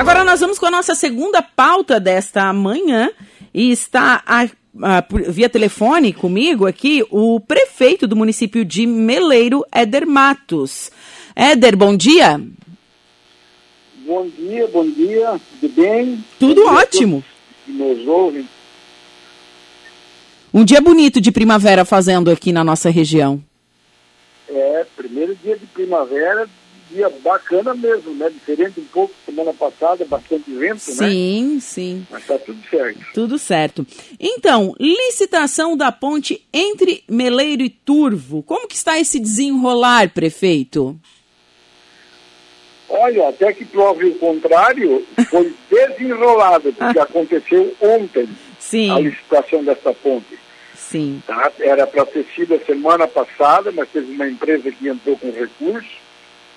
Agora 0.00 0.24
nós 0.24 0.40
vamos 0.40 0.58
com 0.58 0.64
a 0.64 0.70
nossa 0.70 0.94
segunda 0.94 1.42
pauta 1.42 2.00
desta 2.00 2.50
manhã 2.54 3.10
e 3.52 3.70
está 3.70 4.22
a, 4.26 4.44
a, 4.44 5.04
via 5.28 5.46
telefone 5.46 6.10
comigo 6.14 6.66
aqui 6.66 7.04
o 7.10 7.38
prefeito 7.38 8.08
do 8.08 8.16
município 8.16 8.64
de 8.64 8.86
Meleiro, 8.86 9.62
Éder 9.70 10.06
Matos. 10.06 10.90
Éder, 11.36 11.76
bom 11.76 11.94
dia. 11.94 12.40
Bom 14.06 14.26
dia, 14.26 14.66
bom 14.68 14.90
dia, 14.90 15.38
tudo 15.60 15.74
bem? 15.74 16.24
Tudo 16.38 16.62
bom 16.62 16.72
ótimo. 16.76 17.22
Que 17.66 17.72
nos 17.72 18.08
ouvem. 18.08 18.48
Um 20.54 20.64
dia 20.64 20.80
bonito 20.80 21.20
de 21.20 21.30
primavera 21.30 21.84
fazendo 21.84 22.30
aqui 22.30 22.52
na 22.52 22.64
nossa 22.64 22.88
região. 22.88 23.44
É, 24.48 24.86
primeiro 24.96 25.34
dia 25.34 25.58
de 25.58 25.66
primavera 25.66 26.48
dia 26.90 27.08
bacana 27.22 27.74
mesmo, 27.74 28.12
né? 28.14 28.28
Diferente 28.30 28.80
um 28.80 28.84
pouco 28.84 29.14
semana 29.24 29.54
passada, 29.54 30.04
bastante 30.04 30.50
vento, 30.52 30.78
sim, 30.78 31.00
né? 31.00 31.08
Sim, 31.10 31.60
sim. 31.60 32.06
Mas 32.10 32.26
tá 32.26 32.38
tudo 32.38 32.60
certo. 32.68 33.00
Tudo 33.14 33.38
certo. 33.38 33.86
Então, 34.18 34.74
licitação 34.78 35.76
da 35.76 35.92
ponte 35.92 36.44
entre 36.52 37.04
Meleiro 37.08 37.62
e 37.62 37.70
Turvo. 37.70 38.42
Como 38.42 38.68
que 38.68 38.76
está 38.76 38.98
esse 38.98 39.18
desenrolar, 39.18 40.10
prefeito? 40.10 40.98
Olha, 42.88 43.28
até 43.28 43.52
que 43.52 43.64
prove 43.64 44.06
o 44.06 44.14
contrário, 44.16 45.06
foi 45.30 45.54
desenrolado, 45.70 46.72
porque 46.72 46.98
aconteceu 46.98 47.72
ontem 47.80 48.28
sim. 48.58 48.90
a 48.90 48.98
licitação 48.98 49.62
dessa 49.62 49.94
ponte. 49.94 50.38
Sim. 50.74 51.22
Tá? 51.24 51.52
Era 51.60 51.86
para 51.86 52.04
ter 52.04 52.26
sido 52.34 52.54
a 52.56 52.58
semana 52.58 53.06
passada, 53.06 53.70
mas 53.70 53.88
teve 53.90 54.12
uma 54.12 54.28
empresa 54.28 54.72
que 54.72 54.88
entrou 54.88 55.16
com 55.16 55.30
recurso 55.30 55.99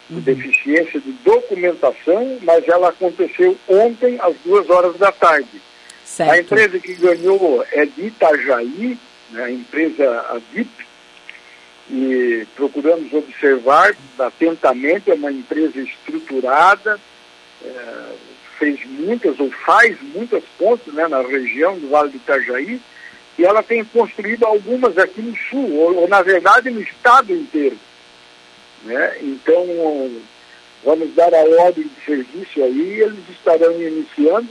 uhum. 0.09 0.19
deficiência 0.19 0.99
de 0.99 1.11
documentação, 1.23 2.37
mas 2.41 2.67
ela 2.67 2.89
aconteceu 2.89 3.57
ontem 3.67 4.17
às 4.21 4.35
duas 4.43 4.69
horas 4.69 4.97
da 4.97 5.11
tarde. 5.11 5.61
Certo. 6.05 6.31
A 6.31 6.39
empresa 6.39 6.79
que 6.79 6.93
ganhou 6.95 7.65
é 7.71 7.85
de 7.85 8.07
Itajaí, 8.07 8.97
né, 9.31 9.43
a 9.43 9.51
empresa 9.51 10.25
a 10.29 10.39
VIP, 10.51 10.85
e 11.89 12.47
procuramos 12.55 13.11
observar 13.13 13.95
atentamente, 14.19 15.11
é 15.11 15.15
uma 15.15 15.31
empresa 15.31 15.79
estruturada, 15.81 16.99
é, 17.63 18.13
fez 18.57 18.85
muitas 18.85 19.39
ou 19.39 19.51
faz 19.51 19.97
muitas 20.01 20.43
pontes 20.57 20.93
né, 20.93 21.07
na 21.07 21.21
região 21.21 21.77
do 21.77 21.89
Vale 21.89 22.09
do 22.09 22.17
Itajaí, 22.17 22.79
e 23.37 23.43
ela 23.43 23.63
tem 23.63 23.83
construído 23.83 24.45
algumas 24.45 24.97
aqui 24.97 25.21
no 25.21 25.35
sul, 25.49 25.73
ou, 25.73 25.95
ou 26.01 26.07
na 26.07 26.21
verdade 26.21 26.69
no 26.69 26.81
estado 26.81 27.33
inteiro. 27.33 27.77
Né? 28.83 29.17
Então, 29.21 29.65
vamos 30.83 31.13
dar 31.15 31.33
a 31.33 31.63
ordem 31.63 31.85
de 31.85 32.05
serviço 32.05 32.63
aí, 32.63 33.01
eles 33.01 33.29
estarão 33.29 33.81
iniciando, 33.81 34.49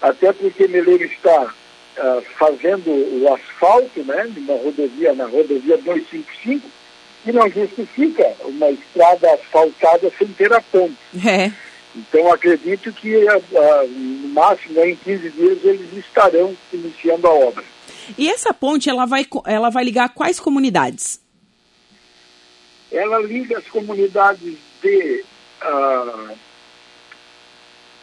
até 0.00 0.32
porque 0.32 0.66
Meleiro 0.66 1.04
está 1.04 1.42
uh, 1.44 2.22
fazendo 2.38 2.90
o 2.90 3.34
asfalto 3.34 4.02
né, 4.02 4.32
na 4.36 4.54
rodovia, 4.54 5.12
na 5.14 5.26
rodovia 5.26 5.76
255, 5.78 6.66
e 7.26 7.32
não 7.32 7.50
justifica 7.50 8.32
uma 8.44 8.70
estrada 8.70 9.34
asfaltada 9.34 10.10
sem 10.16 10.28
ter 10.28 10.52
a 10.52 10.60
ponte. 10.60 10.96
É. 11.26 11.50
Então, 11.94 12.30
acredito 12.32 12.92
que 12.92 13.16
uh, 13.16 13.88
no 13.88 14.28
máximo 14.28 14.80
em 14.80 14.94
15 14.96 15.30
dias 15.30 15.58
eles 15.64 15.92
estarão 15.96 16.54
iniciando 16.72 17.26
a 17.26 17.30
obra. 17.30 17.64
E 18.16 18.28
essa 18.28 18.54
ponte, 18.54 18.88
ela 18.88 19.06
vai, 19.06 19.26
ela 19.46 19.70
vai 19.70 19.82
ligar 19.82 20.10
quais 20.10 20.38
comunidades? 20.38 21.20
Ela 22.96 23.18
liga 23.20 23.58
as 23.58 23.66
comunidades 23.66 24.56
de 24.82 25.24
uh, 25.62 26.36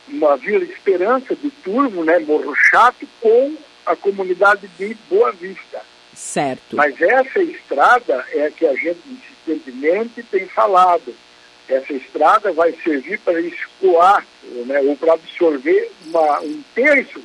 uma 0.08 0.38
Vila 0.38 0.64
Esperança, 0.64 1.36
de 1.36 1.50
Turvo, 1.50 2.04
né, 2.04 2.20
Morro 2.20 2.54
Chato, 2.56 3.08
com 3.22 3.56
a 3.86 3.96
comunidade 3.96 4.68
de 4.78 4.96
Boa 5.10 5.32
Vista. 5.32 5.82
Certo. 6.14 6.76
Mas 6.76 7.02
essa 7.02 7.42
estrada 7.42 8.26
é 8.32 8.46
a 8.46 8.52
que 8.52 8.66
a 8.66 8.76
gente 8.76 9.00
insistentemente 9.10 10.22
tem 10.24 10.48
falado. 10.48 11.14
Essa 11.68 11.94
estrada 11.94 12.52
vai 12.52 12.74
servir 12.84 13.20
para 13.20 13.40
escoar, 13.42 14.26
né, 14.44 14.80
ou 14.82 14.96
para 14.96 15.14
absorver 15.14 15.92
uma, 16.06 16.42
um 16.42 16.62
terço 16.76 17.22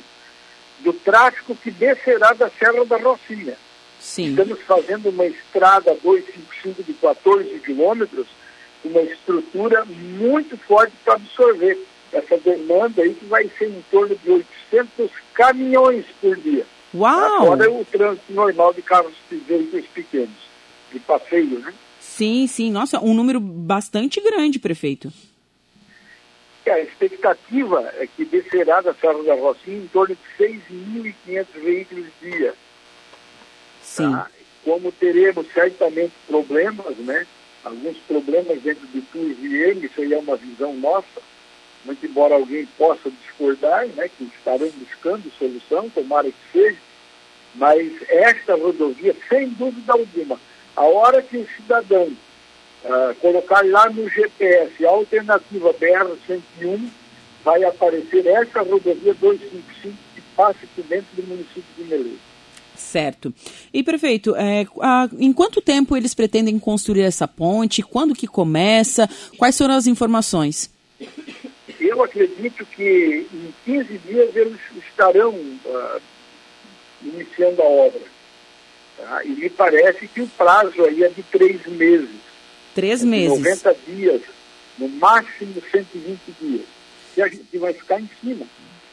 do 0.79 0.93
tráfego 0.93 1.55
que 1.55 1.69
descerá 1.69 2.33
da 2.33 2.49
Serra 2.49 2.85
da 2.85 2.97
Rocinha. 2.97 3.55
Sim. 3.99 4.29
Estamos 4.29 4.61
fazendo 4.61 5.09
uma 5.09 5.25
estrada 5.25 5.95
255 6.01 6.83
de 6.83 6.93
14 6.93 7.59
quilômetros, 7.59 8.27
uma 8.83 9.01
estrutura 9.01 9.85
muito 9.85 10.57
forte 10.57 10.93
para 11.03 11.15
absorver 11.15 11.77
essa 12.11 12.37
demanda 12.37 13.01
aí 13.01 13.13
que 13.13 13.25
vai 13.25 13.49
ser 13.57 13.69
em 13.69 13.83
torno 13.91 14.15
de 14.15 14.31
800 14.31 15.11
caminhões 15.33 16.05
por 16.21 16.35
dia. 16.37 16.65
Uau! 16.93 17.53
Agora 17.53 17.71
o 17.71 17.85
trânsito 17.85 18.33
normal 18.33 18.73
de 18.73 18.81
carros 18.81 19.13
de 19.29 19.37
veículos 19.37 19.85
pequenos, 19.87 20.49
de 20.91 20.99
passeio, 20.99 21.59
né? 21.59 21.73
Sim, 21.99 22.47
sim. 22.47 22.71
Nossa, 22.71 22.99
um 22.99 23.13
número 23.13 23.39
bastante 23.39 24.19
grande, 24.21 24.57
prefeito. 24.57 25.11
É, 26.65 26.71
a 26.71 26.81
expectativa 26.81 27.91
é 27.97 28.07
que 28.07 28.23
descerá 28.25 28.79
da 28.81 28.93
Serra 28.93 29.23
da 29.23 29.33
Rocinha 29.33 29.77
em 29.77 29.87
torno 29.87 30.15
de 30.15 30.43
6.500 30.43 31.45
veículos 31.55 32.05
dia. 32.21 32.53
Sim. 33.89 34.11
Tá? 34.11 34.27
Como 34.63 34.91
teremos 34.91 35.51
certamente 35.51 36.13
problemas, 36.27 36.95
né? 36.97 37.25
Alguns 37.63 37.97
problemas 38.07 38.61
dentro 38.61 38.87
de 38.87 39.01
TUS 39.01 39.37
e 39.41 39.55
ele, 39.55 39.87
isso 39.87 39.99
aí 39.99 40.13
é 40.13 40.17
uma 40.17 40.37
visão 40.37 40.73
nossa, 40.75 41.21
muito 41.83 42.05
embora 42.05 42.35
alguém 42.35 42.65
possa 42.77 43.09
discordar, 43.09 43.87
né? 43.87 44.09
Que 44.15 44.25
estarão 44.25 44.69
buscando 44.77 45.31
solução, 45.37 45.89
tomara 45.89 46.29
que 46.29 46.51
seja, 46.51 46.77
mas 47.55 47.91
esta 48.07 48.55
rodovia, 48.55 49.15
sem 49.27 49.49
dúvida 49.49 49.93
alguma, 49.93 50.39
a 50.75 50.83
hora 50.83 51.21
que 51.21 51.37
o 51.37 51.47
cidadão 51.55 52.03
uh, 52.85 53.15
colocar 53.19 53.65
lá 53.65 53.89
no 53.89 54.07
GPS 54.07 54.85
a 54.85 54.89
alternativa 54.89 55.73
BR-101, 55.73 56.89
vai 57.43 57.63
aparecer 57.63 58.27
essa 58.27 58.61
rodovia 58.61 59.13
255 59.15 59.97
que 60.13 60.21
passa 60.35 60.59
por 60.75 60.83
dentro 60.85 61.07
do 61.15 61.23
município 61.23 61.63
de 61.75 61.83
Meleiro. 61.85 62.29
Certo. 62.79 63.33
E, 63.73 63.83
prefeito, 63.83 64.35
é, 64.35 64.65
a, 64.81 65.09
em 65.19 65.33
quanto 65.33 65.61
tempo 65.61 65.97
eles 65.97 66.13
pretendem 66.13 66.57
construir 66.57 67.01
essa 67.01 67.27
ponte? 67.27 67.83
Quando 67.83 68.15
que 68.15 68.25
começa? 68.25 69.07
Quais 69.37 69.57
foram 69.57 69.75
as 69.75 69.85
informações? 69.85 70.71
Eu 71.79 72.01
acredito 72.01 72.65
que 72.65 73.27
em 73.31 73.53
15 73.65 73.97
dias 73.99 74.35
eles 74.35 74.59
estarão 74.77 75.31
uh, 75.31 76.01
iniciando 77.03 77.61
a 77.61 77.65
obra. 77.65 78.01
Tá? 78.97 79.23
E 79.25 79.29
me 79.29 79.49
parece 79.49 80.07
que 80.07 80.21
o 80.21 80.27
prazo 80.27 80.83
aí 80.85 81.03
é 81.03 81.09
de 81.09 81.21
três 81.23 81.65
meses. 81.67 82.09
Três 82.73 83.03
é 83.03 83.05
meses. 83.05 83.37
90 83.37 83.75
dias, 83.87 84.21
no 84.77 84.87
máximo 84.87 85.61
120 85.71 86.19
dias. 86.41 86.65
E 87.17 87.21
a 87.21 87.27
gente 87.27 87.57
vai 87.57 87.73
ficar 87.73 87.99
em 87.99 88.09
cima. 88.21 88.45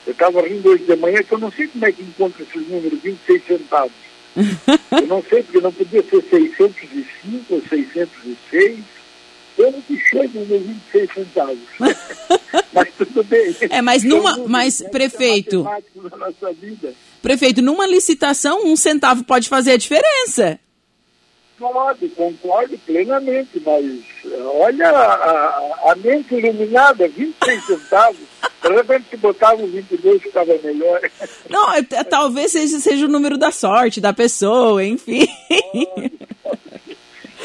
Eu 0.07 0.12
estava 0.12 0.41
rindo 0.43 0.71
hoje 0.71 0.85
de 0.85 0.97
manhã 0.97 1.23
que 1.23 1.33
eu 1.33 1.39
não 1.39 1.53
sei 1.53 1.69
como 1.69 1.85
é 1.85 1.93
que 1.93 2.01
encontra 2.03 2.43
esses 2.43 2.67
números, 2.69 2.99
26 3.01 3.47
centavos. 3.47 3.93
Eu 4.37 5.06
não 5.06 5.23
sei, 5.29 5.43
porque 5.43 5.61
não 5.61 5.73
podia 5.73 6.02
ser 6.02 6.23
605 6.23 7.55
ou 7.55 7.62
606. 7.69 8.79
Como 9.56 9.82
que 9.82 9.99
chega 9.99 10.40
nos 10.40 10.49
26 10.49 11.11
centavos? 11.12 11.58
mas 12.73 12.88
tudo 12.96 13.23
bem. 13.25 13.55
É, 13.69 13.82
mas 13.82 14.02
numa. 14.02 14.38
Mas, 14.49 14.81
né, 14.81 14.88
prefeito. 14.88 15.67
Prefeito, 17.20 17.61
numa 17.61 17.87
licitação, 17.87 18.64
um 18.64 18.76
centavo 18.76 19.25
pode 19.25 19.49
fazer 19.49 19.73
a 19.73 19.76
diferença. 19.76 20.58
Pode, 21.62 22.09
concordo 22.09 22.76
plenamente, 22.79 23.62
mas 23.64 23.85
olha 24.61 24.88
a, 24.91 25.93
a, 25.93 25.97
mente 25.97 26.35
iluminada, 26.35 27.06
26 27.06 27.64
centavos. 27.64 28.19
De 28.61 28.69
repente, 28.69 29.05
se 29.11 29.17
botava 29.17 29.64
22, 29.64 30.23
ficava 30.23 30.59
melhor. 30.62 31.00
Não, 31.49 31.73
é, 31.73 31.82
talvez 31.82 32.50
seja, 32.50 32.81
seja 32.81 33.06
o 33.06 33.09
número 33.09 33.38
da 33.38 33.53
sorte 33.53 34.00
da 34.00 34.12
pessoa, 34.12 34.85
enfim. 34.85 35.29
Pode, 36.43 36.64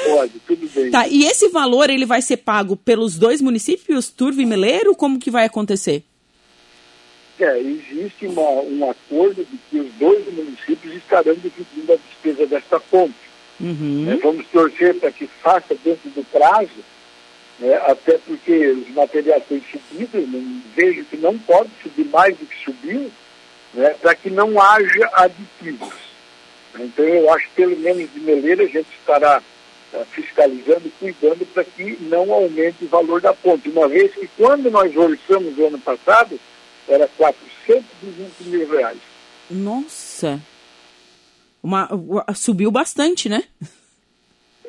pode, 0.03 0.39
tudo 0.47 0.67
bem. 0.73 0.89
Tá, 0.89 1.07
e 1.07 1.23
esse 1.25 1.49
valor 1.49 1.87
ele 1.87 2.05
vai 2.05 2.21
ser 2.21 2.37
pago 2.37 2.75
pelos 2.75 3.19
dois 3.19 3.39
municípios, 3.39 4.09
Turvo 4.09 4.41
e 4.41 4.47
Meleiro? 4.47 4.95
Como 4.95 5.19
que 5.19 5.29
vai 5.29 5.45
acontecer? 5.45 6.03
É, 7.39 7.59
existe 7.59 8.25
uma, 8.25 8.49
um 8.61 8.89
acordo 8.89 9.45
de 9.45 9.57
que 9.69 9.79
os 9.79 9.93
dois 9.93 10.25
municípios 10.33 10.95
estarão 10.95 11.35
dividindo 11.35 11.93
a 11.93 11.95
despesa 11.97 12.47
desta 12.47 12.79
ponte. 12.79 13.26
Uhum. 13.59 14.11
É, 14.11 14.15
vamos 14.17 14.45
torcer 14.47 14.95
para 14.99 15.11
que 15.11 15.27
faça 15.27 15.75
dentro 15.83 16.09
do 16.11 16.23
prazo, 16.25 16.83
né, 17.59 17.73
até 17.87 18.17
porque 18.19 18.67
os 18.67 18.89
materiais 18.89 19.43
têm 19.49 19.63
subido, 19.71 20.27
não, 20.27 20.61
vejo 20.75 21.03
que 21.05 21.17
não 21.17 21.37
pode 21.39 21.69
subir 21.81 22.05
mais 22.05 22.37
do 22.37 22.45
que 22.45 22.63
subiu, 22.63 23.11
né, 23.73 23.95
para 24.01 24.15
que 24.15 24.29
não 24.29 24.61
haja 24.61 25.09
aditivos. 25.13 25.93
Então 26.79 27.05
eu 27.05 27.33
acho 27.33 27.47
que 27.49 27.55
pelo 27.55 27.77
menos 27.77 28.13
de 28.13 28.19
Meleira 28.19 28.63
a 28.63 28.67
gente 28.67 28.87
estará 28.99 29.41
uh, 29.93 30.05
fiscalizando, 30.11 30.91
cuidando 30.99 31.45
para 31.47 31.63
que 31.63 31.97
não 32.01 32.31
aumente 32.31 32.85
o 32.85 32.87
valor 32.87 33.19
da 33.19 33.33
ponte, 33.33 33.69
uma 33.69 33.87
vez 33.87 34.13
que 34.13 34.29
quando 34.37 34.69
nós 34.69 34.95
orçamos 34.95 35.57
o 35.57 35.65
ano 35.65 35.79
passado, 35.79 36.39
era 36.87 37.09
420 37.17 38.49
mil 38.49 38.69
reais. 38.69 38.99
Nossa! 39.49 40.39
Uma, 41.67 41.89
subiu 42.33 42.71
bastante, 42.71 43.27
né? 43.27 43.43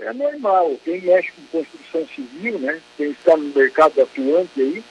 É 0.01 0.13
normal. 0.13 0.77
Quem 0.85 1.01
mexe 1.01 1.31
com 1.31 1.59
construção 1.59 2.05
civil, 2.13 2.59
né? 2.59 2.81
Quem 2.97 3.13
está 3.13 3.37
no 3.37 3.45
mercado 3.55 4.03
atuante 4.03 4.61
aí, 4.61 4.83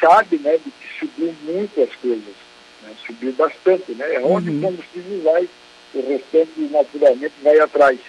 sabe, 0.00 0.36
né, 0.38 0.56
de 0.56 0.68
que 0.68 0.98
subiu 0.98 1.32
muito 1.44 1.80
as 1.80 1.94
coisas. 1.94 2.34
Né? 2.82 2.92
Subiu 3.06 3.32
bastante, 3.34 3.92
né? 3.92 4.16
É 4.16 4.20
onde 4.20 4.50
uhum. 4.50 4.58
o 4.58 4.62
combustível 4.62 5.22
vai, 5.22 5.48
o 5.94 6.08
restante 6.08 6.60
naturalmente 6.72 7.34
vai 7.40 7.60
atrás. 7.60 8.00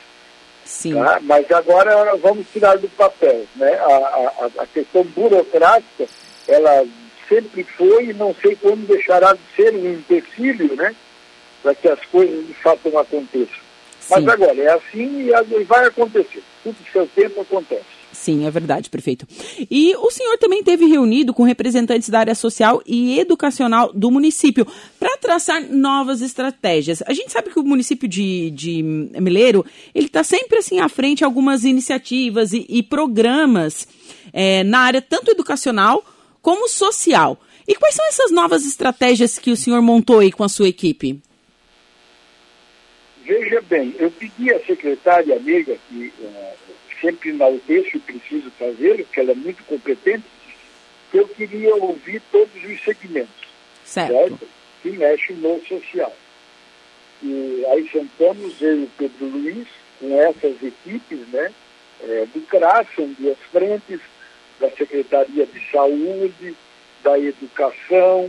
Sim. 0.66 0.96
Tá? 0.96 1.20
Mas 1.22 1.52
agora 1.52 2.16
vamos 2.16 2.48
tirar 2.52 2.80
do 2.80 2.90
papel, 2.90 3.46
né? 3.56 3.74
A, 3.76 3.86
a, 3.86 4.64
a 4.64 4.66
questão 4.66 5.04
burocrática, 5.04 6.08
ela 6.48 6.84
sempre 7.28 7.64
foi 7.64 8.06
e 8.06 8.14
não 8.14 8.34
sei 8.42 8.56
quando 8.56 8.88
deixará 8.88 9.34
de 9.34 9.42
ser 9.56 9.76
um 9.76 9.94
empecilho, 9.94 10.76
né? 10.76 10.96
Para 11.62 11.76
que 11.76 11.88
as 11.88 12.04
coisas 12.06 12.48
de 12.48 12.54
fato 12.54 12.90
não 12.90 13.00
aconteçam. 13.00 13.70
Mas 14.10 14.24
Sim. 14.24 14.30
agora, 14.30 14.62
é 14.62 14.74
assim 14.74 15.30
e 15.30 15.64
vai 15.66 15.86
acontecer. 15.86 16.42
Tudo 16.64 16.76
seu 16.92 17.08
tempo 17.08 17.42
acontece. 17.42 18.00
Sim, 18.12 18.46
é 18.46 18.52
verdade, 18.52 18.90
prefeito. 18.90 19.28
E 19.70 19.96
o 19.96 20.10
senhor 20.10 20.38
também 20.38 20.64
teve 20.64 20.86
reunido 20.86 21.34
com 21.34 21.44
representantes 21.44 22.10
da 22.10 22.20
área 22.20 22.34
social 22.34 22.82
e 22.86 23.20
educacional 23.20 23.94
do 23.94 24.10
município 24.10 24.66
para 25.00 25.16
traçar 25.18 25.62
novas 25.62 26.22
estratégias. 26.22 27.04
A 27.06 27.14
gente 27.14 27.32
sabe 27.32 27.52
que 27.52 27.60
o 27.60 27.64
município 27.64 28.08
de, 28.08 28.50
de 28.52 28.82
Mileiro, 28.82 29.64
ele 29.94 30.08
está 30.08 30.24
sempre 30.24 30.58
assim 30.58 30.80
à 30.80 30.90
frente 30.90 31.24
algumas 31.24 31.64
iniciativas 31.64 32.52
e, 32.52 32.66
e 32.68 32.82
programas 32.82 33.88
é, 34.34 34.64
na 34.64 34.80
área 34.80 35.02
tanto 35.02 35.30
educacional 35.30 36.04
como 36.42 36.68
social. 36.68 37.40
E 37.68 37.76
quais 37.76 37.94
são 37.94 38.08
essas 38.08 38.32
novas 38.32 38.66
estratégias 38.66 39.38
que 39.38 39.52
o 39.52 39.58
senhor 39.58 39.82
montou 39.84 40.20
aí 40.20 40.32
com 40.32 40.44
a 40.44 40.50
sua 40.50 40.68
equipe? 40.68 41.22
Veja 43.30 43.62
bem, 43.62 43.94
eu 44.00 44.10
pedi 44.10 44.52
à 44.52 44.60
secretária 44.62 45.36
amiga, 45.36 45.78
que 45.88 46.12
uh, 46.20 46.54
sempre 47.00 47.30
enalteço 47.30 47.98
e 47.98 48.00
preciso 48.00 48.50
fazer, 48.58 49.06
porque 49.06 49.20
ela 49.20 49.34
é 49.34 49.36
muito 49.36 49.64
competente, 49.66 50.24
que 51.12 51.18
eu 51.20 51.28
queria 51.28 51.76
ouvir 51.76 52.24
todos 52.32 52.64
os 52.64 52.84
segmentos. 52.84 53.48
Certo. 53.86 54.14
certo? 54.14 54.48
Que 54.82 54.90
mexem 54.94 55.36
no 55.36 55.64
social. 55.64 56.12
E 57.22 57.64
aí 57.72 57.88
sentamos 57.92 58.60
eu 58.64 58.80
e 58.80 58.84
o 58.86 58.92
Pedro 58.98 59.28
Luiz, 59.28 59.68
com 60.00 60.20
essas 60.20 60.64
equipes, 60.64 61.20
né, 61.28 61.52
é, 62.02 62.26
do 62.34 62.42
CRAS, 62.48 62.88
são 62.96 63.14
duas 63.20 63.38
frentes, 63.52 64.00
da 64.60 64.72
Secretaria 64.72 65.46
de 65.46 65.72
Saúde, 65.72 66.56
da 67.04 67.20
Educação, 67.20 68.28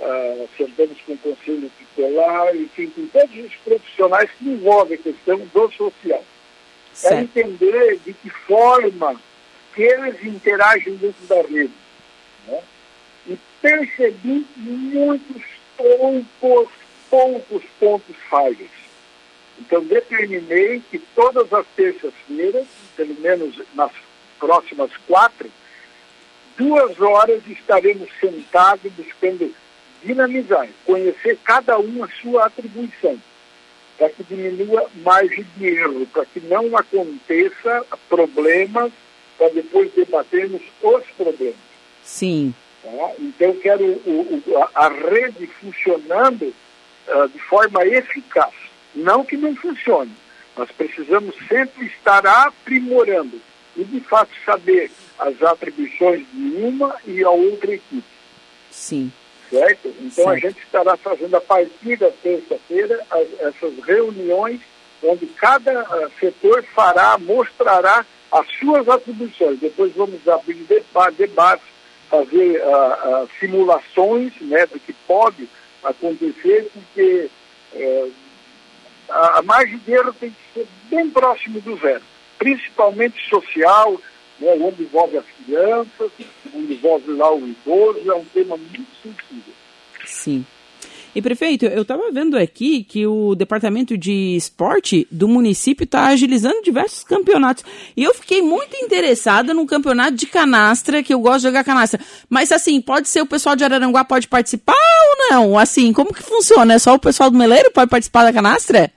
uh, 0.00 0.48
sentamos 0.56 0.98
com 1.02 1.12
o 1.12 1.18
Conselho 1.18 1.70
Tutelar, 1.78 2.56
enfim, 2.56 2.88
com 2.90 3.06
todos 3.06 3.44
os 3.44 3.54
profissionais 3.56 4.30
que 4.38 4.48
envolvem 4.48 4.98
a 4.98 5.02
questão 5.02 5.38
do 5.38 5.72
social. 5.72 6.24
Para 7.02 7.20
entender 7.20 8.00
de 8.04 8.12
que 8.12 8.30
forma 8.30 9.20
que 9.74 9.82
eles 9.82 10.24
interagem 10.24 10.96
dentro 10.96 11.26
da 11.26 11.42
rede. 11.42 11.72
Né? 12.48 12.62
E 13.28 13.38
percebi 13.62 14.46
muitos 14.56 15.42
poucos, 15.76 16.68
poucos 17.08 17.62
pontos 17.78 18.16
falhos. 18.28 18.70
Então, 19.58 19.84
determinei 19.84 20.82
que 20.90 20.98
todas 21.14 21.52
as 21.52 21.66
terças-feiras, 21.76 22.66
pelo 22.96 23.14
menos 23.20 23.60
nas 23.74 23.92
próximas 24.38 24.90
quatro, 25.06 25.50
duas 26.56 26.98
horas 27.00 27.42
estaremos 27.46 28.08
sentados 28.18 28.90
buscando 28.92 29.54
dinamizar, 30.02 30.68
conhecer 30.84 31.38
cada 31.44 31.78
um 31.78 32.04
a 32.04 32.08
sua 32.22 32.46
atribuição, 32.46 33.20
para 33.98 34.10
que 34.10 34.24
diminua 34.24 34.88
margem 35.02 35.46
de 35.56 35.66
erro, 35.66 36.06
para 36.06 36.24
que 36.24 36.40
não 36.40 36.76
aconteça 36.76 37.84
problemas, 38.08 38.92
para 39.36 39.48
depois 39.50 39.92
debatermos 39.92 40.62
os 40.82 41.04
problemas. 41.16 41.56
Sim. 42.02 42.54
Tá? 42.82 43.12
Então, 43.18 43.54
quero 43.56 43.84
o, 43.84 44.42
o, 44.46 44.68
a 44.74 44.88
rede 44.88 45.46
funcionando 45.60 46.54
uh, 47.08 47.28
de 47.28 47.38
forma 47.40 47.84
eficaz. 47.84 48.52
Não 48.94 49.24
que 49.24 49.36
não 49.36 49.54
funcione, 49.54 50.12
nós 50.56 50.70
precisamos 50.72 51.34
sempre 51.48 51.86
estar 51.86 52.26
aprimorando 52.26 53.40
e, 53.76 53.84
de 53.84 54.00
fato, 54.00 54.30
saber 54.44 54.90
as 55.18 55.40
atribuições 55.42 56.26
de 56.32 56.56
uma 56.62 56.96
e 57.06 57.22
a 57.22 57.30
outra 57.30 57.72
equipe. 57.74 58.02
Sim. 58.70 59.12
Certo? 59.50 59.88
Então 60.00 60.24
certo. 60.24 60.30
a 60.30 60.36
gente 60.38 60.58
estará 60.60 60.96
fazendo 60.96 61.36
a 61.36 61.40
partir 61.40 61.96
da 61.96 62.10
terça-feira 62.22 63.04
essas 63.40 63.76
reuniões 63.84 64.60
onde 65.02 65.26
cada 65.26 65.82
uh, 65.82 66.10
setor 66.20 66.62
fará, 66.74 67.18
mostrará 67.18 68.04
as 68.30 68.46
suas 68.58 68.88
atribuições. 68.88 69.58
Depois 69.58 69.92
vamos 69.94 70.26
abrir 70.28 70.64
debates, 71.16 71.66
fazer 72.08 72.62
uh, 72.62 73.24
uh, 73.24 73.30
simulações 73.38 74.32
né, 74.40 74.66
do 74.66 74.78
que 74.78 74.92
pode 74.92 75.48
acontecer, 75.82 76.70
porque 76.72 77.30
uh, 77.74 78.12
a 79.08 79.42
margem 79.42 79.78
de 79.78 79.92
erro 79.92 80.12
tem 80.12 80.30
que 80.30 80.60
ser 80.60 80.68
bem 80.88 81.10
próximo 81.10 81.60
do 81.60 81.76
zero, 81.78 82.02
principalmente 82.38 83.28
social, 83.28 84.00
né, 84.40 84.56
onde 84.60 84.82
envolve 84.82 85.18
as 85.18 85.24
crianças, 85.44 86.10
onde 86.54 86.74
envolve 86.74 87.12
lá 87.12 87.34
o 87.34 87.46
idoso, 87.46 88.10
é 88.10 88.14
um 88.14 88.24
tema 88.24 88.56
muito 88.56 88.86
sensível. 89.02 89.54
Sim. 90.04 90.44
E 91.12 91.20
prefeito, 91.20 91.64
eu 91.64 91.82
estava 91.82 92.10
vendo 92.12 92.38
aqui 92.38 92.84
que 92.84 93.04
o 93.04 93.34
departamento 93.34 93.98
de 93.98 94.36
esporte 94.36 95.08
do 95.10 95.26
município 95.26 95.82
está 95.82 96.06
agilizando 96.06 96.62
diversos 96.62 97.02
campeonatos. 97.02 97.64
E 97.96 98.04
eu 98.04 98.14
fiquei 98.14 98.40
muito 98.40 98.76
interessada 98.76 99.52
no 99.52 99.66
campeonato 99.66 100.12
de 100.12 100.26
canastra, 100.26 101.02
que 101.02 101.12
eu 101.12 101.18
gosto 101.18 101.38
de 101.38 101.48
jogar 101.48 101.64
canastra. 101.64 102.00
Mas 102.28 102.52
assim, 102.52 102.80
pode 102.80 103.08
ser 103.08 103.22
o 103.22 103.26
pessoal 103.26 103.56
de 103.56 103.64
Araranguá 103.64 104.04
pode 104.04 104.28
participar 104.28 104.72
ou 104.72 105.30
não? 105.30 105.58
Assim, 105.58 105.92
como 105.92 106.14
que 106.14 106.22
funciona? 106.22 106.74
É 106.74 106.78
só 106.78 106.94
o 106.94 106.98
pessoal 106.98 107.28
do 107.28 107.36
Meleiro 107.36 107.72
pode 107.72 107.90
participar 107.90 108.22
da 108.22 108.32
canastra? 108.32 108.92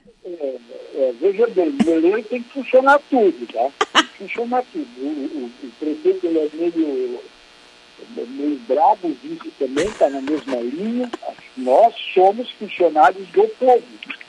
É, 0.94 1.10
é, 1.10 1.14
veja 1.20 1.48
bem, 1.48 1.70
o 1.70 1.86
Meleiro 1.86 2.24
tem 2.24 2.42
que 2.42 2.50
funcionar 2.50 3.00
tudo, 3.10 3.48
tá? 3.52 3.70
Tem 3.94 4.04
que 4.04 4.18
funcionar 4.20 4.64
tudo. 4.72 4.88
O, 4.98 5.08
o, 5.08 5.52
o 5.64 5.72
prefeito 5.80 6.26
ele 6.26 6.40
é 6.40 6.50
meio 6.54 7.20
meio 8.28 8.60
bravo, 8.68 9.16
vice 9.24 9.52
também 9.58 9.88
está 9.88 10.10
na 10.10 10.22
mesma 10.22 10.58
linha. 10.58 11.10
Nós 11.56 11.94
somos 12.14 12.50
funcionários 12.52 13.28
do 13.30 13.48
povo. 13.60 13.84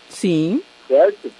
Sim. 0.08 0.62
Certo? 0.86 1.32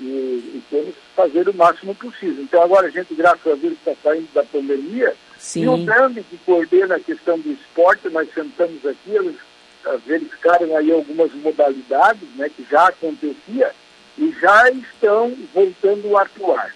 E, 0.00 0.04
e, 0.04 0.62
temos 0.70 0.94
que 0.94 1.00
fazer 1.14 1.48
o 1.48 1.54
máximo 1.54 1.94
possível. 1.94 2.42
Então 2.42 2.62
agora 2.62 2.88
a 2.88 2.90
gente, 2.90 3.14
graças 3.14 3.46
a 3.46 3.54
Deus, 3.54 3.74
está 3.74 3.94
saindo 4.02 4.28
da 4.32 4.44
pandemia. 4.44 5.14
Sim. 5.38 5.64
E 5.64 5.68
o 5.68 5.76
Dami, 5.78 6.22
que 6.24 6.36
coordena 6.38 6.96
a 6.96 7.00
questão 7.00 7.38
do 7.38 7.50
esporte, 7.52 8.08
nós 8.08 8.28
sentamos 8.32 8.84
aqui, 8.84 9.10
eles 9.10 9.36
verificaram 10.04 10.76
aí 10.76 10.92
algumas 10.92 11.32
modalidades 11.34 12.28
né, 12.36 12.48
que 12.48 12.66
já 12.68 12.88
acontecia 12.88 13.72
e 14.18 14.34
já 14.40 14.70
estão 14.70 15.34
voltando 15.54 16.16
a 16.16 16.22
atuar. 16.22 16.74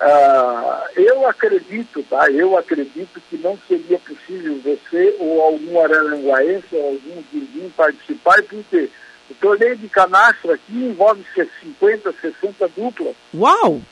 Uh, 0.00 0.98
eu 0.98 1.28
acredito, 1.28 2.02
tá? 2.04 2.30
Eu 2.30 2.56
acredito 2.56 3.20
que 3.28 3.36
não 3.36 3.58
seria 3.68 3.98
possível 3.98 4.58
você 4.64 5.14
ou 5.18 5.42
algum 5.42 5.78
araranguaense 5.78 6.64
ou 6.72 6.86
algum 6.86 7.22
vizinho 7.30 7.70
participar, 7.76 8.42
porque 8.44 8.88
o 9.30 9.34
torneio 9.34 9.76
de 9.76 9.88
canastra 9.88 10.54
aqui 10.54 10.72
envolve 10.72 11.22
50, 11.34 12.14
60 12.18 12.68
duplas. 12.68 13.14
Uau! 13.34 13.82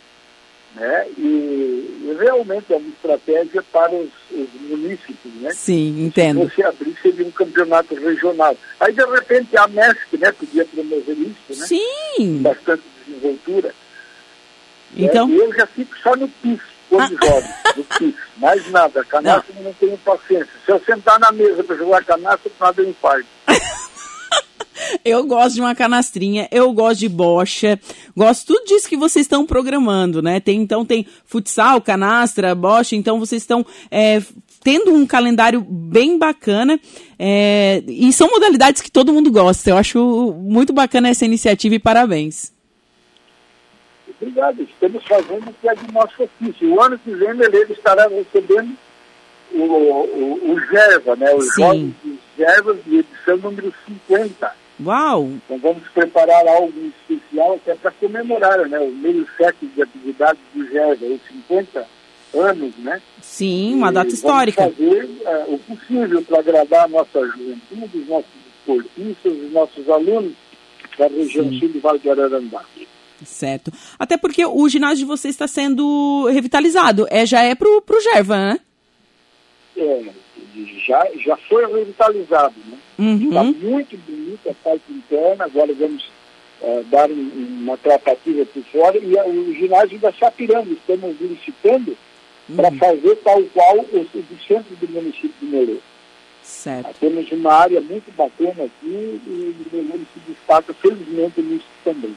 Né? 0.74 1.06
E, 1.16 2.16
realmente 2.18 2.72
é 2.72 2.76
uma 2.76 2.88
estratégia 2.88 3.62
para 3.72 3.92
os, 3.92 4.10
os 4.30 4.48
municípios, 4.60 5.34
né? 5.40 5.50
Sim, 5.50 6.04
entendo. 6.04 6.48
Se 6.48 6.56
você 6.56 6.62
abrir, 6.62 6.96
seria 7.00 7.26
um 7.26 7.30
campeonato 7.30 7.94
regional. 7.94 8.56
Aí, 8.80 8.92
de 8.92 9.04
repente, 9.04 9.56
a 9.56 9.66
MESC, 9.68 10.18
né, 10.18 10.32
podia 10.32 10.64
promover 10.64 11.16
isso, 11.16 11.60
né? 11.60 11.66
Sim! 11.66 12.42
Bastante 12.42 12.82
desenvoltura. 13.06 13.74
Então... 14.96 15.28
É, 15.30 15.34
eu 15.34 15.54
já 15.54 15.66
fico 15.66 15.96
só 15.98 16.16
no 16.16 16.28
pif, 16.28 16.62
quando 16.88 17.16
ah. 17.22 17.26
jogo, 17.26 17.48
no 17.76 17.84
pif, 17.84 18.18
mais 18.36 18.70
nada. 18.70 19.04
Canastra 19.04 19.54
não. 19.56 19.64
não 19.64 19.72
tenho 19.74 19.98
paciência. 19.98 20.52
Se 20.64 20.72
eu 20.72 20.80
sentar 20.80 21.18
na 21.18 21.32
mesa 21.32 21.62
para 21.64 21.76
jogar 21.76 22.04
canastra, 22.04 22.50
nada 22.60 22.82
eu 22.82 22.88
infarto. 22.88 23.26
Eu 25.04 25.24
gosto 25.24 25.54
de 25.54 25.60
uma 25.60 25.74
canastrinha, 25.74 26.48
eu 26.50 26.72
gosto 26.72 27.00
de 27.00 27.08
bocha, 27.08 27.78
gosto 28.16 28.46
tudo 28.46 28.66
disso 28.66 28.88
que 28.88 28.96
vocês 28.96 29.24
estão 29.24 29.46
programando, 29.46 30.22
né? 30.22 30.40
Tem, 30.40 30.60
então 30.60 30.84
tem 30.84 31.06
futsal, 31.24 31.80
canastra, 31.80 32.54
bocha, 32.54 32.96
então 32.96 33.18
vocês 33.18 33.42
estão 33.42 33.64
é, 33.90 34.22
tendo 34.62 34.92
um 34.92 35.06
calendário 35.06 35.60
bem 35.60 36.18
bacana 36.18 36.78
é, 37.18 37.82
e 37.86 38.12
são 38.12 38.28
modalidades 38.28 38.82
que 38.82 38.90
todo 38.90 39.12
mundo 39.12 39.30
gosta. 39.30 39.70
Eu 39.70 39.76
acho 39.76 40.32
muito 40.38 40.72
bacana 40.72 41.08
essa 41.08 41.24
iniciativa 41.24 41.74
e 41.74 41.78
parabéns. 41.78 42.52
Obrigado, 44.20 44.62
estamos 44.62 45.04
fazendo 45.04 45.48
o 45.48 45.52
que 45.54 45.68
é 45.68 45.74
de 45.74 45.92
nosso 45.92 46.22
ofício. 46.22 46.74
O 46.74 46.82
ano 46.82 46.98
que 46.98 47.14
vem 47.14 47.30
ele 47.30 47.72
estará 47.72 48.08
recebendo 48.08 48.76
o, 49.52 49.62
o, 49.62 50.52
o 50.52 50.60
GERVA, 50.60 51.16
né? 51.16 51.34
Os 51.34 51.54
Sim. 51.54 51.62
Jogos 51.62 51.90
de 52.02 52.18
Gervas 52.36 52.84
de 52.84 52.98
edição 52.98 53.36
número 53.38 53.72
50. 54.08 54.54
Uau! 54.84 55.30
Então 55.44 55.58
vamos 55.58 55.88
preparar 55.88 56.46
algo 56.46 56.72
especial 56.86 57.54
até 57.54 57.74
para 57.74 57.90
comemorar 57.92 58.68
né, 58.68 58.78
o 58.78 58.90
meio 58.92 59.26
século 59.36 59.70
de 59.74 59.82
atividade 59.82 60.38
do 60.54 60.66
GERVA, 60.68 61.06
os 61.06 61.20
50 61.48 61.86
anos, 62.34 62.76
né? 62.78 63.02
Sim, 63.20 63.74
uma 63.74 63.92
data 63.92 64.14
histórica. 64.14 64.62
Vamos 64.62 64.76
fazer 64.76 65.10
é, 65.24 65.44
o 65.48 65.58
possível 65.58 66.22
para 66.22 66.38
agradar 66.38 66.84
a 66.84 66.88
nossa 66.88 67.26
juventude, 67.26 67.98
os 67.98 68.08
nossos 68.08 68.30
esportistas, 68.58 69.32
os 69.32 69.52
nossos 69.52 69.88
alunos 69.88 70.32
da 70.96 71.08
região 71.08 71.48
Sim. 71.48 71.58
sul 71.58 71.68
do 71.68 71.80
Vale 71.80 71.98
do 71.98 72.10
Ararandá. 72.10 72.64
Certo. 73.24 73.72
Até 73.98 74.16
porque 74.16 74.44
o 74.46 74.68
ginásio 74.68 74.98
de 74.98 75.04
vocês 75.04 75.34
está 75.34 75.48
sendo 75.48 76.26
revitalizado. 76.26 77.06
É, 77.10 77.26
já 77.26 77.42
é 77.42 77.54
pro, 77.54 77.82
pro 77.82 78.00
Gerva, 78.00 78.36
né? 78.36 78.60
É, 79.76 80.04
já, 80.86 81.06
já 81.24 81.36
foi 81.36 81.66
revitalizado, 81.66 82.54
né? 82.66 82.78
Uhum. 82.98 83.28
Está 83.28 83.42
muito 83.44 83.96
bonita 83.98 84.50
a 84.50 84.54
parte 84.54 84.92
interna, 84.92 85.44
agora 85.44 85.72
vamos 85.74 86.10
uh, 86.60 86.84
dar 86.90 87.10
um, 87.10 87.30
uma 87.62 87.76
tratativa 87.76 88.44
por 88.46 88.62
fora 88.64 88.98
e 88.98 89.14
uh, 89.14 89.50
o 89.50 89.54
ginásio 89.54 89.94
ainda 89.94 90.10
está 90.10 90.30
pirando, 90.30 90.72
estamos 90.72 91.16
verificando 91.16 91.96
uhum. 92.48 92.56
para 92.56 92.72
fazer 92.72 93.16
tal 93.16 93.42
qual 93.54 93.76
o, 93.78 94.00
o 94.00 94.38
centro 94.46 94.74
do 94.76 94.88
município 94.88 95.34
de 95.40 95.46
Meleiro. 95.46 95.82
Certo. 96.42 96.94
temos 96.98 97.30
uma 97.30 97.52
área 97.52 97.78
muito 97.78 98.10
bacana 98.16 98.64
aqui 98.64 99.20
e 99.26 99.54
o 99.70 99.76
Meleiro 99.76 100.06
se 100.14 100.32
destaca 100.32 100.72
felizmente 100.74 101.42
nisso 101.42 101.66
também. 101.84 102.16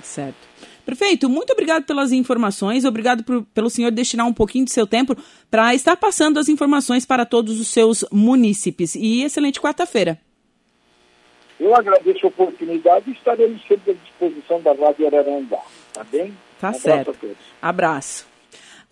Certo. 0.00 0.48
Prefeito, 0.84 1.28
muito 1.28 1.52
obrigado 1.52 1.84
pelas 1.84 2.10
informações, 2.10 2.84
obrigado 2.84 3.22
por, 3.22 3.42
pelo 3.54 3.70
senhor 3.70 3.90
destinar 3.90 4.26
um 4.26 4.32
pouquinho 4.32 4.64
de 4.64 4.72
seu 4.72 4.86
tempo 4.86 5.16
para 5.50 5.74
estar 5.74 5.96
passando 5.96 6.38
as 6.38 6.48
informações 6.48 7.06
para 7.06 7.24
todos 7.24 7.60
os 7.60 7.68
seus 7.68 8.04
munícipes. 8.10 8.94
E 8.94 9.22
excelente 9.22 9.60
quarta-feira. 9.60 10.18
Eu 11.60 11.76
agradeço 11.76 12.26
a 12.26 12.28
oportunidade 12.28 13.10
e 13.10 13.12
estaremos 13.12 13.62
sempre 13.68 13.92
à 13.92 13.94
disposição 13.94 14.60
da 14.60 14.72
Rádio 14.72 15.06
Ararandá. 15.06 15.60
Tá 15.92 16.02
bem? 16.02 16.36
Tá 16.60 16.70
um 16.70 16.74
certo. 16.74 17.10
Abraço 17.10 17.10
a 17.10 17.28
todos. 17.28 17.44
Abraço. 17.62 18.32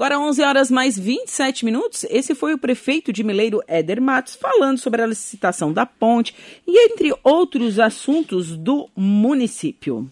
Agora, 0.00 0.18
11 0.18 0.42
horas 0.42 0.70
mais 0.70 0.98
27 0.98 1.62
minutos, 1.64 2.04
esse 2.08 2.34
foi 2.34 2.54
o 2.54 2.58
prefeito 2.58 3.12
de 3.12 3.22
Mileiro, 3.22 3.60
Éder 3.68 4.00
Matos, 4.00 4.34
falando 4.34 4.78
sobre 4.78 5.02
a 5.02 5.06
licitação 5.06 5.74
da 5.74 5.84
ponte 5.84 6.34
e 6.66 6.86
entre 6.86 7.12
outros 7.22 7.78
assuntos 7.78 8.56
do 8.56 8.88
município. 8.96 10.10